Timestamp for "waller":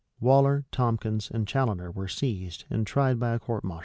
0.19-0.65